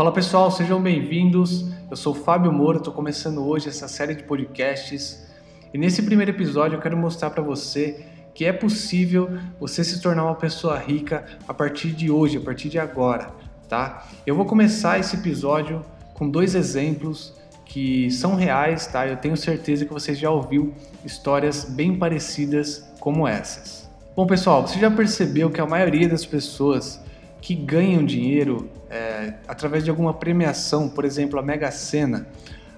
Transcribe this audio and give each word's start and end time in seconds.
Fala 0.00 0.12
pessoal, 0.12 0.50
sejam 0.50 0.80
bem-vindos. 0.80 1.66
Eu 1.90 1.94
sou 1.94 2.14
Fábio 2.14 2.50
Moura, 2.50 2.78
estou 2.78 2.90
começando 2.90 3.46
hoje 3.46 3.68
essa 3.68 3.86
série 3.86 4.14
de 4.14 4.22
podcasts 4.22 5.30
e 5.74 5.76
nesse 5.76 6.02
primeiro 6.02 6.30
episódio 6.30 6.78
eu 6.78 6.80
quero 6.80 6.96
mostrar 6.96 7.28
para 7.28 7.42
você 7.42 8.06
que 8.34 8.46
é 8.46 8.50
possível 8.50 9.28
você 9.60 9.84
se 9.84 10.00
tornar 10.00 10.24
uma 10.24 10.36
pessoa 10.36 10.78
rica 10.78 11.26
a 11.46 11.52
partir 11.52 11.88
de 11.88 12.10
hoje, 12.10 12.38
a 12.38 12.40
partir 12.40 12.70
de 12.70 12.78
agora, 12.78 13.30
tá? 13.68 14.08
Eu 14.26 14.34
vou 14.34 14.46
começar 14.46 14.98
esse 14.98 15.16
episódio 15.16 15.84
com 16.14 16.30
dois 16.30 16.54
exemplos 16.54 17.34
que 17.66 18.10
são 18.10 18.34
reais, 18.36 18.86
tá? 18.86 19.06
Eu 19.06 19.18
tenho 19.18 19.36
certeza 19.36 19.84
que 19.84 19.92
você 19.92 20.14
já 20.14 20.30
ouviu 20.30 20.72
histórias 21.04 21.66
bem 21.66 21.98
parecidas 21.98 22.90
como 23.00 23.28
essas. 23.28 23.86
Bom, 24.16 24.26
pessoal, 24.26 24.66
você 24.66 24.78
já 24.78 24.90
percebeu 24.90 25.50
que 25.50 25.60
a 25.60 25.66
maioria 25.66 26.08
das 26.08 26.24
pessoas 26.24 27.04
que 27.40 27.54
ganham 27.54 28.02
dinheiro 28.04 28.70
é, 28.88 29.09
através 29.46 29.84
de 29.84 29.90
alguma 29.90 30.14
premiação, 30.14 30.88
por 30.88 31.04
exemplo, 31.04 31.38
a 31.38 31.42
Mega 31.42 31.70
Sena, 31.70 32.26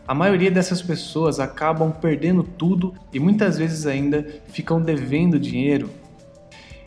a 0.07 0.15
maioria 0.15 0.51
dessas 0.51 0.83
pessoas 0.83 1.39
acabam 1.39 1.93
perdendo 1.93 2.43
tudo 2.43 2.93
e 3.13 3.21
muitas 3.21 3.57
vezes 3.57 3.87
ainda 3.87 4.27
ficam 4.49 4.81
devendo 4.81 5.39
dinheiro. 5.39 5.89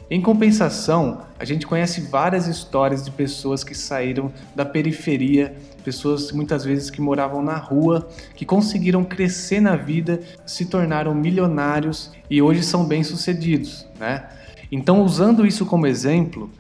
Em 0.07 0.21
compensação, 0.21 1.23
a 1.39 1.43
gente 1.43 1.65
conhece 1.65 2.01
várias 2.01 2.45
histórias 2.45 3.03
de 3.03 3.09
pessoas 3.09 3.63
que 3.63 3.73
saíram 3.73 4.31
da 4.53 4.63
periferia, 4.63 5.55
pessoas 5.83 6.31
muitas 6.31 6.63
vezes 6.63 6.91
que 6.91 7.01
moravam 7.01 7.41
na 7.41 7.55
rua, 7.55 8.07
que 8.35 8.45
conseguiram 8.45 9.03
crescer 9.03 9.59
na 9.59 9.75
vida, 9.75 10.19
se 10.45 10.65
tornaram 10.65 11.15
milionários 11.15 12.11
e 12.29 12.39
hoje 12.39 12.61
são 12.61 12.85
bem-sucedidos, 12.85 13.87
né? 13.99 14.29
Então, 14.71 15.01
usando 15.01 15.45
isso 15.45 15.65
como 15.65 15.87
exemplo, 15.87 16.51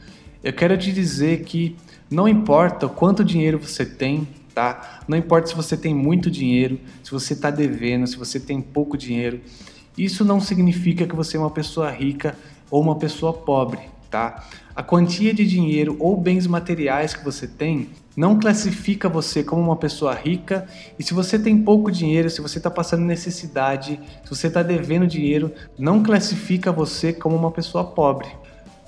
eu 0.45 0.53
quero 0.53 0.77
te 0.77 0.93
dizer 0.93 1.41
que 1.41 1.75
não 2.07 2.27
importa 2.27 2.87
quanto 2.87 3.23
dinheiro 3.23 3.57
você 3.57 3.83
tem, 3.83 4.27
tá? 4.53 4.99
Não 5.07 5.17
importa 5.17 5.47
se 5.47 5.55
você 5.55 5.75
tem 5.75 5.91
muito 5.91 6.29
dinheiro, 6.29 6.79
se 7.03 7.09
você 7.09 7.33
está 7.33 7.49
devendo, 7.49 8.05
se 8.05 8.15
você 8.15 8.39
tem 8.39 8.61
pouco 8.61 8.95
dinheiro. 8.95 9.41
Isso 9.97 10.23
não 10.23 10.39
significa 10.39 11.07
que 11.07 11.15
você 11.15 11.35
é 11.35 11.39
uma 11.39 11.49
pessoa 11.49 11.89
rica 11.89 12.37
ou 12.69 12.79
uma 12.79 12.95
pessoa 12.95 13.33
pobre, 13.33 13.79
tá? 14.11 14.47
A 14.75 14.83
quantia 14.83 15.33
de 15.33 15.47
dinheiro 15.47 15.95
ou 15.99 16.15
bens 16.15 16.45
materiais 16.45 17.15
que 17.15 17.25
você 17.25 17.47
tem 17.47 17.89
não 18.15 18.37
classifica 18.39 19.09
você 19.09 19.43
como 19.43 19.63
uma 19.63 19.75
pessoa 19.75 20.13
rica. 20.13 20.67
E 20.99 21.03
se 21.03 21.15
você 21.15 21.39
tem 21.39 21.57
pouco 21.57 21.91
dinheiro, 21.91 22.29
se 22.29 22.39
você 22.39 22.59
está 22.59 22.69
passando 22.69 23.03
necessidade, 23.03 23.99
se 24.23 24.29
você 24.29 24.45
está 24.45 24.61
devendo 24.61 25.07
dinheiro, 25.07 25.51
não 25.75 26.03
classifica 26.03 26.71
você 26.71 27.11
como 27.11 27.35
uma 27.35 27.49
pessoa 27.49 27.83
pobre. 27.83 28.27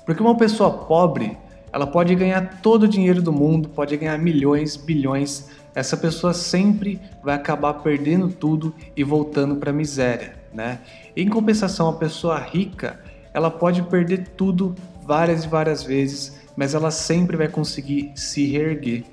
Porque 0.06 0.22
uma 0.22 0.36
pessoa 0.36 0.70
pobre, 0.70 1.36
ela 1.72 1.86
pode 1.86 2.14
ganhar 2.14 2.60
todo 2.60 2.84
o 2.84 2.88
dinheiro 2.88 3.22
do 3.22 3.32
mundo, 3.32 3.68
pode 3.68 3.96
ganhar 3.96 4.18
milhões, 4.18 4.76
bilhões. 4.76 5.48
Essa 5.74 5.96
pessoa 5.96 6.32
sempre 6.32 7.00
vai 7.22 7.34
acabar 7.34 7.74
perdendo 7.74 8.28
tudo 8.28 8.74
e 8.96 9.04
voltando 9.04 9.56
para 9.56 9.70
a 9.70 9.72
miséria, 9.72 10.34
né? 10.52 10.80
Em 11.16 11.28
compensação, 11.28 11.88
a 11.88 11.94
pessoa 11.94 12.38
rica, 12.38 13.00
ela 13.32 13.50
pode 13.50 13.82
perder 13.82 14.28
tudo 14.36 14.74
várias 15.02 15.44
e 15.44 15.48
várias 15.48 15.82
vezes, 15.82 16.40
mas 16.56 16.74
ela 16.74 16.90
sempre 16.90 17.36
vai 17.36 17.48
conseguir 17.48 18.12
se 18.14 18.46
reerguer. 18.46 19.04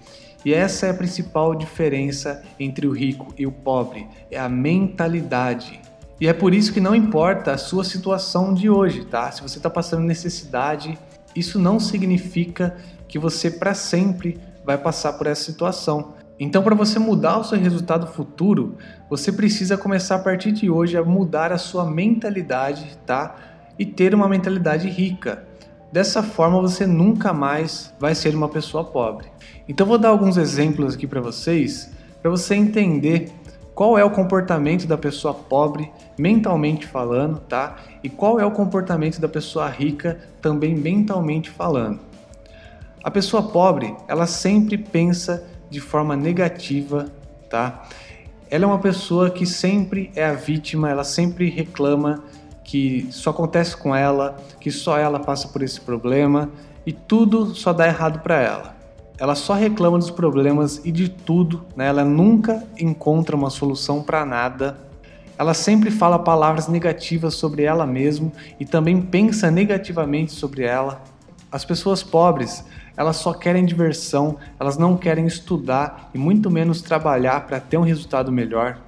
E 0.44 0.54
essa 0.54 0.86
é 0.86 0.92
a 0.92 0.94
principal 0.94 1.56
diferença 1.56 2.44
entre 2.60 2.88
o 2.88 2.92
rico 2.92 3.34
e 3.38 3.48
o 3.48 3.52
pobre, 3.52 4.08
é 4.30 4.40
a 4.40 4.48
mentalidade. 4.48 5.82
E 6.20 6.28
é 6.28 6.34
por 6.34 6.54
isso 6.54 6.72
que 6.72 6.80
não 6.80 6.96
importa 6.96 7.52
a 7.52 7.58
sua 7.58 7.84
situação 7.84 8.54
de 8.54 8.70
hoje, 8.70 9.06
tá? 9.06 9.30
Se 9.32 9.42
você 9.42 9.58
está 9.58 9.70
passando 9.70 10.04
necessidade, 10.04 10.98
isso 11.36 11.60
não 11.60 11.80
significa 11.80 12.76
que 13.08 13.20
você 13.20 13.52
para 13.52 13.74
sempre 13.74 14.40
vai 14.66 14.78
passar 14.78 15.14
por 15.14 15.28
essa 15.28 15.44
situação. 15.44 16.14
Então, 16.40 16.64
para 16.64 16.76
você 16.76 17.00
mudar 17.00 17.38
o 17.38 17.44
seu 17.44 17.58
resultado 17.58 18.08
futuro, 18.08 18.76
você 19.10 19.32
precisa 19.32 19.78
começar 19.78 20.16
a 20.16 20.20
partir 20.20 20.52
de 20.52 20.70
hoje 20.70 20.98
a 20.98 21.04
mudar 21.04 21.52
a 21.52 21.58
sua 21.58 21.86
mentalidade, 21.86 22.98
tá? 23.06 23.36
E 23.80 23.86
ter 23.86 24.14
uma 24.14 24.28
mentalidade 24.28 24.90
rica. 24.90 25.44
Dessa 25.92 26.22
forma, 26.22 26.60
você 26.60 26.86
nunca 26.86 27.32
mais 27.32 27.94
vai 28.00 28.14
ser 28.14 28.36
uma 28.36 28.50
pessoa 28.50 28.84
pobre. 28.84 29.28
Então, 29.68 29.88
vou 29.88 29.98
dar 29.98 30.10
alguns 30.10 30.36
exemplos 30.36 30.96
aqui 30.96 31.08
para 31.08 31.22
vocês, 31.22 31.92
para 32.22 32.30
você 32.30 32.56
entender 32.56 33.32
qual 33.76 33.98
é 33.98 34.06
o 34.06 34.10
comportamento 34.10 34.88
da 34.88 34.98
pessoa 34.98 35.34
pobre 35.34 35.92
mentalmente 36.18 36.88
falando, 36.88 37.42
tá? 37.42 37.76
E 38.02 38.10
qual 38.10 38.40
é 38.40 38.46
o 38.46 38.52
comportamento 38.52 39.20
da 39.20 39.28
pessoa 39.28 39.68
rica 39.68 40.18
também 40.42 40.74
mentalmente 40.74 41.50
falando. 41.50 42.00
A 43.04 43.12
pessoa 43.12 43.44
pobre, 43.44 43.94
ela 44.08 44.26
sempre 44.26 44.78
pensa 44.78 45.46
de 45.70 45.82
forma 45.82 46.16
negativa, 46.16 47.12
tá? 47.50 47.84
Ela 48.50 48.64
é 48.64 48.68
uma 48.68 48.80
pessoa 48.80 49.30
que 49.30 49.46
sempre 49.46 50.10
é 50.16 50.24
a 50.24 50.34
vítima, 50.34 50.90
ela 50.90 51.04
sempre 51.04 51.50
reclama 51.50 52.24
que 52.64 53.08
só 53.12 53.32
acontece 53.32 53.76
com 53.76 53.94
ela, 53.94 54.38
que 54.60 54.72
só 54.72 54.98
ela 54.98 55.20
passa 55.20 55.50
por 55.50 55.62
esse 55.62 55.82
problema 55.82 56.50
e 56.86 56.94
tudo 56.94 57.54
só 57.54 57.74
dá 57.74 57.86
errado 57.86 58.20
para 58.20 58.42
ela 58.42 58.85
ela 59.18 59.36
só 59.36 59.54
reclama 59.54 59.98
dos 59.98 60.12
problemas 60.12 60.82
e 60.84 60.92
de 60.92 61.08
tudo, 61.08 61.64
né? 61.76 61.88
ela 61.88 62.04
nunca 62.04 62.64
encontra 62.78 63.36
uma 63.36 63.50
solução 63.50 64.04
para 64.04 64.26
nada. 64.26 64.78
Ela 65.38 65.54
sempre 65.54 65.90
fala 65.90 66.20
palavras 66.20 66.68
negativas 66.68 67.34
sobre 67.36 67.64
ela 67.64 67.86
mesma 67.86 68.32
e 68.60 68.66
também 68.66 69.02
pensa 69.02 69.50
negativamente 69.50 70.34
sobre 70.34 70.64
ela. 70.64 71.02
As 71.50 71.64
pessoas 71.64 72.04
pobres, 72.04 72.66
elas 72.98 73.16
só 73.18 73.34
querem 73.34 73.66
diversão, 73.66 74.38
elas 74.60 74.78
não 74.78 74.98
querem 74.98 75.26
estudar 75.26 76.10
e 76.14 76.18
muito 76.18 76.52
menos 76.52 76.82
trabalhar 76.82 77.48
para 77.48 77.60
ter 77.60 77.78
um 77.78 77.84
resultado 77.84 78.32
melhor. 78.32 78.80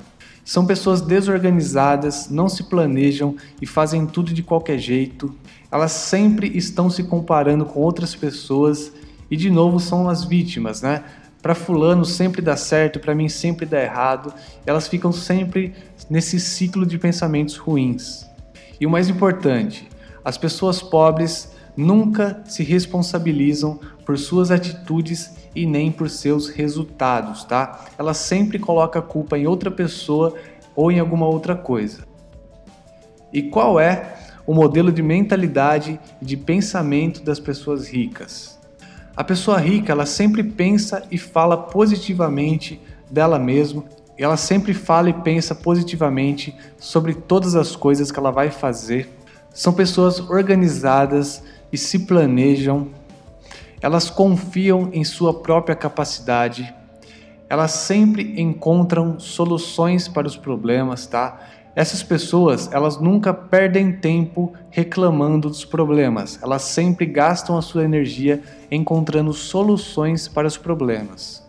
São 0.44 0.66
pessoas 0.66 1.02
desorganizadas, 1.02 2.30
não 2.30 2.48
se 2.48 2.64
planejam 2.64 3.36
e 3.62 3.66
fazem 3.66 4.06
tudo 4.06 4.34
de 4.34 4.44
qualquer 4.44 4.78
jeito. 4.78 5.34
Elas 5.70 5.92
sempre 5.92 6.48
estão 6.58 6.90
se 6.90 7.04
comparando 7.04 7.66
com 7.66 7.82
outras 7.82 8.16
pessoas 8.16 8.92
e 9.30 9.38
de 9.38 9.50
novo 9.50 9.80
são 9.80 10.10
as 10.10 10.24
vítimas, 10.24 10.82
né? 10.82 11.04
Para 11.42 11.56
fulano 11.56 12.04
sempre 12.04 12.42
dá 12.42 12.58
certo, 12.58 13.00
para 13.00 13.16
mim 13.16 13.30
sempre 13.30 13.66
dá 13.66 13.82
errado. 13.82 14.34
Elas 14.66 14.88
ficam 14.88 15.12
sempre 15.12 15.74
nesse 16.10 16.40
ciclo 16.40 16.86
de 16.86 16.98
pensamentos 16.98 17.56
ruins. 17.56 18.26
E 18.80 18.86
o 18.86 18.90
mais 18.90 19.10
importante, 19.10 19.88
as 20.26 20.38
pessoas 20.38 20.82
pobres 20.82 21.52
nunca 21.76 22.42
se 22.46 22.64
responsabilizam 22.64 23.80
por 24.06 24.18
suas 24.18 24.52
atitudes 24.52 25.36
e 25.56 25.66
nem 25.66 25.92
por 25.92 26.10
seus 26.10 26.50
resultados, 26.50 27.44
tá? 27.44 27.86
Ela 27.98 28.14
sempre 28.14 28.60
coloca 28.60 29.00
a 29.00 29.02
culpa 29.02 29.38
em 29.38 29.48
outra 29.48 29.72
pessoa 29.72 30.36
ou 30.76 30.92
em 30.92 31.00
alguma 31.00 31.28
outra 31.28 31.56
coisa. 31.56 32.06
E 33.32 33.44
qual 33.44 33.80
é 33.80 34.16
o 34.46 34.54
modelo 34.54 34.92
de 34.92 35.02
mentalidade 35.02 36.00
e 36.22 36.26
de 36.26 36.38
pensamento 36.38 37.22
das 37.24 37.40
pessoas 37.40 37.88
ricas? 37.88 38.57
A 39.18 39.24
pessoa 39.24 39.58
rica, 39.58 39.92
ela 39.92 40.06
sempre 40.06 40.44
pensa 40.44 41.04
e 41.10 41.18
fala 41.18 41.58
positivamente 41.58 42.80
dela 43.10 43.40
mesma, 43.40 43.84
ela 44.16 44.38
sempre 44.38 44.76
fala 44.76 45.10
e 45.10 45.14
pensa 45.14 45.56
positivamente 45.56 46.56
sobre 46.78 47.16
todas 47.16 47.56
as 47.56 47.76
coisas 47.76 48.12
que 48.12 48.20
ela 48.20 48.30
vai 48.30 48.52
fazer. 48.52 49.10
São 49.52 49.74
pessoas 49.74 50.20
organizadas 50.20 51.42
e 51.74 51.78
se 51.80 52.06
planejam. 52.06 52.90
Elas 53.82 54.08
confiam 54.08 54.92
em 54.94 55.04
sua 55.04 55.34
própria 55.34 55.76
capacidade. 55.76 56.72
Elas 57.50 57.72
sempre 57.72 58.40
encontram 58.40 59.20
soluções 59.20 60.08
para 60.08 60.28
os 60.28 60.38
problemas, 60.38 61.08
tá? 61.08 61.40
Essas 61.78 62.02
pessoas, 62.02 62.72
elas 62.74 63.00
nunca 63.00 63.32
perdem 63.32 63.92
tempo 63.92 64.52
reclamando 64.72 65.48
dos 65.48 65.64
problemas. 65.64 66.40
Elas 66.42 66.64
sempre 66.64 67.06
gastam 67.06 67.56
a 67.56 67.62
sua 67.62 67.84
energia 67.84 68.42
encontrando 68.72 69.32
soluções 69.32 70.28
para 70.28 70.48
os 70.48 70.58
problemas. 70.58 71.46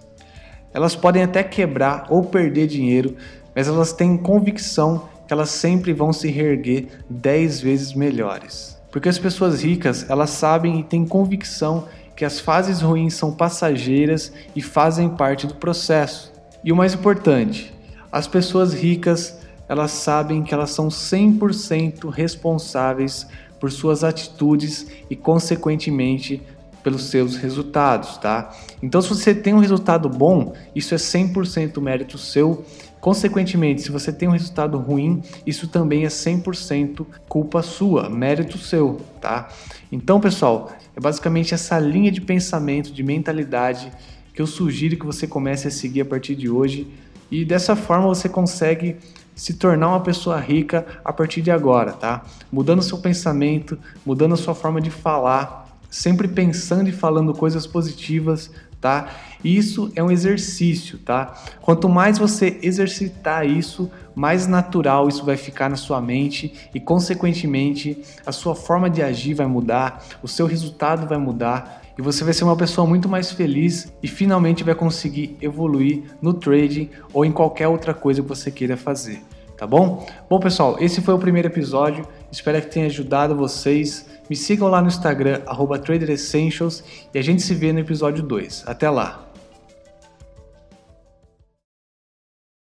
Elas 0.70 0.94
podem 0.94 1.22
até 1.22 1.42
quebrar 1.42 2.08
ou 2.10 2.22
perder 2.24 2.66
dinheiro, 2.66 3.16
mas 3.56 3.68
elas 3.68 3.94
têm 3.94 4.18
convicção 4.18 5.08
que 5.26 5.32
elas 5.32 5.48
sempre 5.48 5.94
vão 5.94 6.12
se 6.12 6.28
reerguer 6.28 6.88
10 7.08 7.62
vezes 7.62 7.94
melhores. 7.94 8.78
Porque 8.92 9.08
as 9.08 9.18
pessoas 9.18 9.62
ricas, 9.62 10.10
elas 10.10 10.28
sabem 10.28 10.78
e 10.78 10.84
têm 10.84 11.06
convicção 11.06 11.88
que 12.14 12.26
as 12.26 12.38
fases 12.38 12.82
ruins 12.82 13.14
são 13.14 13.32
passageiras 13.32 14.30
e 14.54 14.60
fazem 14.60 15.08
parte 15.08 15.46
do 15.46 15.54
processo. 15.54 16.30
E 16.62 16.70
o 16.70 16.76
mais 16.76 16.92
importante, 16.92 17.72
as 18.12 18.26
pessoas 18.26 18.74
ricas 18.74 19.47
elas 19.68 19.90
sabem 19.90 20.42
que 20.42 20.54
elas 20.54 20.70
são 20.70 20.88
100% 20.88 22.08
responsáveis 22.10 23.26
por 23.60 23.70
suas 23.70 24.02
atitudes 24.02 24.86
e, 25.10 25.16
consequentemente, 25.16 26.42
pelos 26.82 27.04
seus 27.10 27.36
resultados, 27.36 28.16
tá? 28.18 28.54
Então, 28.82 29.02
se 29.02 29.08
você 29.08 29.34
tem 29.34 29.52
um 29.52 29.58
resultado 29.58 30.08
bom, 30.08 30.54
isso 30.74 30.94
é 30.94 30.96
100% 30.96 31.80
mérito 31.80 32.16
seu. 32.16 32.64
Consequentemente, 33.00 33.82
se 33.82 33.90
você 33.90 34.12
tem 34.12 34.28
um 34.28 34.32
resultado 34.32 34.78
ruim, 34.78 35.22
isso 35.46 35.68
também 35.68 36.04
é 36.04 36.08
100% 36.08 37.04
culpa 37.28 37.62
sua, 37.62 38.08
mérito 38.08 38.58
seu, 38.58 39.00
tá? 39.20 39.48
Então, 39.92 40.20
pessoal, 40.20 40.72
é 40.96 41.00
basicamente 41.00 41.52
essa 41.52 41.78
linha 41.78 42.10
de 42.10 42.20
pensamento, 42.20 42.92
de 42.92 43.02
mentalidade 43.02 43.92
que 44.32 44.40
eu 44.40 44.46
sugiro 44.46 44.96
que 44.96 45.04
você 45.04 45.26
comece 45.26 45.68
a 45.68 45.70
seguir 45.70 46.02
a 46.02 46.04
partir 46.04 46.34
de 46.34 46.48
hoje 46.48 46.86
e 47.30 47.44
dessa 47.44 47.76
forma 47.76 48.06
você 48.06 48.28
consegue 48.28 48.96
se 49.38 49.54
tornar 49.54 49.88
uma 49.88 50.00
pessoa 50.00 50.36
rica 50.40 50.84
a 51.04 51.12
partir 51.12 51.40
de 51.40 51.50
agora, 51.50 51.92
tá? 51.92 52.24
Mudando 52.50 52.82
seu 52.82 52.98
pensamento, 52.98 53.78
mudando 54.04 54.34
a 54.34 54.36
sua 54.36 54.52
forma 54.52 54.80
de 54.80 54.90
falar, 54.90 55.78
sempre 55.88 56.26
pensando 56.26 56.88
e 56.88 56.92
falando 56.92 57.32
coisas 57.32 57.64
positivas, 57.64 58.50
tá? 58.80 59.08
Isso 59.42 59.90
é 59.94 60.02
um 60.02 60.10
exercício, 60.10 60.98
tá? 60.98 61.34
Quanto 61.60 61.88
mais 61.88 62.18
você 62.18 62.58
exercitar 62.62 63.46
isso, 63.46 63.90
mais 64.14 64.46
natural 64.46 65.08
isso 65.08 65.24
vai 65.24 65.36
ficar 65.36 65.68
na 65.68 65.76
sua 65.76 66.00
mente 66.00 66.52
e, 66.74 66.80
consequentemente, 66.80 68.02
a 68.26 68.32
sua 68.32 68.54
forma 68.54 68.90
de 68.90 69.02
agir 69.02 69.34
vai 69.34 69.46
mudar, 69.46 70.04
o 70.22 70.28
seu 70.28 70.46
resultado 70.46 71.06
vai 71.06 71.18
mudar 71.18 71.82
e 71.98 72.02
você 72.02 72.22
vai 72.22 72.32
ser 72.32 72.44
uma 72.44 72.56
pessoa 72.56 72.86
muito 72.86 73.08
mais 73.08 73.32
feliz 73.32 73.92
e 74.02 74.06
finalmente 74.06 74.62
vai 74.62 74.74
conseguir 74.74 75.36
evoluir 75.40 76.04
no 76.22 76.32
trading 76.32 76.90
ou 77.12 77.24
em 77.24 77.32
qualquer 77.32 77.66
outra 77.68 77.92
coisa 77.92 78.22
que 78.22 78.28
você 78.28 78.50
queira 78.52 78.76
fazer, 78.76 79.20
tá 79.56 79.66
bom? 79.66 80.06
Bom, 80.30 80.38
pessoal, 80.38 80.76
esse 80.78 81.00
foi 81.00 81.14
o 81.14 81.18
primeiro 81.18 81.48
episódio. 81.48 82.06
Espero 82.30 82.60
que 82.60 82.68
tenha 82.68 82.86
ajudado 82.86 83.34
vocês. 83.34 84.06
Me 84.28 84.36
sigam 84.36 84.68
lá 84.68 84.80
no 84.82 84.88
Instagram, 84.88 85.40
@traderessentials 85.84 86.84
e 87.14 87.18
a 87.18 87.22
gente 87.22 87.42
se 87.42 87.54
vê 87.54 87.72
no 87.72 87.78
episódio 87.78 88.22
2. 88.22 88.64
Até 88.66 88.90
lá! 88.90 89.27